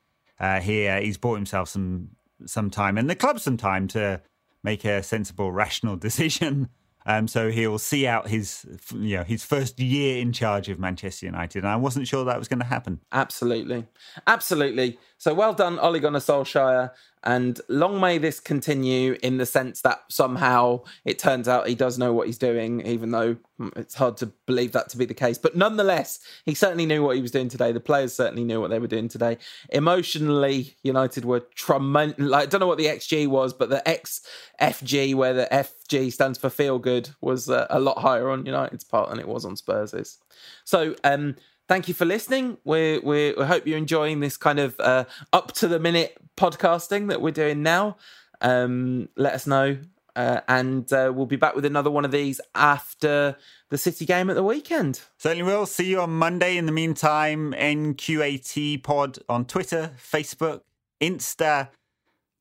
[0.40, 1.01] uh, here.
[1.01, 2.11] He's bought himself some
[2.46, 4.20] some time and the club some time to
[4.68, 6.68] make a sensible, rational decision.
[7.06, 11.24] Um, so he'll see out his, you know, his first year in charge of Manchester
[11.24, 13.00] United, and I wasn't sure that was going to happen.
[13.12, 13.86] Absolutely,
[14.26, 14.98] absolutely.
[15.18, 16.92] So well done, Ole Gunnar Solskjaer.
[17.24, 21.98] And long may this continue in the sense that somehow it turns out he does
[21.98, 23.36] know what he's doing, even though
[23.74, 25.36] it's hard to believe that to be the case.
[25.36, 27.72] But nonetheless, he certainly knew what he was doing today.
[27.72, 29.38] The players certainly knew what they were doing today.
[29.70, 32.18] Emotionally, United were tremendous.
[32.20, 36.38] Like, I don't know what the XG was, but the XFG, where the FG stands
[36.38, 39.56] for feel good, was uh, a lot higher on United's part than it was on
[39.56, 40.18] Spurs's.
[40.64, 41.34] So, um,
[41.68, 42.56] thank you for listening.
[42.64, 47.20] We we hope you're enjoying this kind of uh, up to the minute podcasting that
[47.20, 47.96] we're doing now.
[48.40, 49.78] Um, let us know,
[50.16, 53.36] uh, and uh, we'll be back with another one of these after
[53.68, 55.02] the City game at the weekend.
[55.18, 56.56] Certainly we'll See you on Monday.
[56.56, 60.62] In the meantime, NQAT Pod on Twitter, Facebook,
[61.00, 61.68] Insta.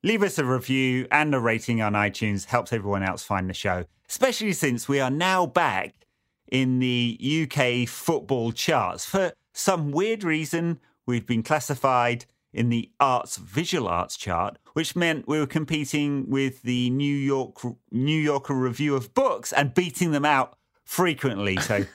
[0.04, 2.46] Leave us a review and a rating on iTunes.
[2.46, 6.07] Helps everyone else find the show, especially since we are now back
[6.52, 9.06] in the UK football charts.
[9.06, 15.28] For some weird reason, we've been classified in the arts visual arts chart, which meant
[15.28, 17.60] we were competing with the New York
[17.92, 21.58] New Yorker Review of Books and beating them out frequently.
[21.58, 21.86] So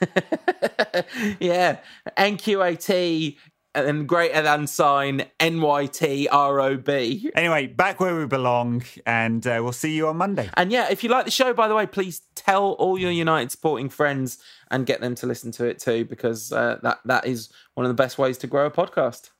[1.39, 1.79] yeah,
[2.17, 3.37] NQAT
[3.75, 7.31] and greater than sign NYTROB.
[7.35, 10.49] Anyway, back where we belong, and uh, we'll see you on Monday.
[10.55, 13.51] And yeah, if you like the show, by the way, please tell all your United
[13.51, 14.37] supporting friends
[14.69, 17.89] and get them to listen to it too, because uh, that that is one of
[17.89, 19.31] the best ways to grow a podcast.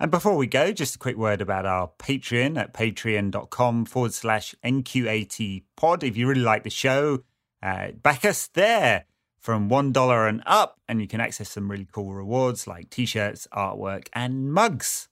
[0.00, 4.52] And before we go, just a quick word about our Patreon at patreon.com forward slash
[4.64, 6.02] NQAT pod.
[6.02, 7.22] If you really like the show,
[7.62, 9.04] uh, back us there
[9.42, 13.46] from $1 and up, and you can access some really cool rewards like t shirts,
[13.52, 15.08] artwork, and mugs.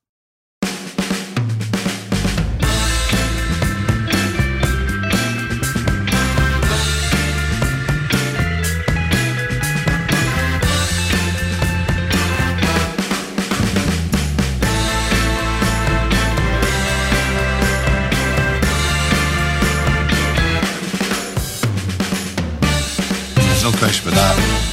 [23.72, 24.69] No question about that.